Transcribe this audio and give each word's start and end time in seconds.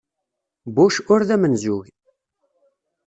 Bush 0.75 0.99
ur 1.13 1.21
d 1.27 1.29
amenzug. 1.35 1.83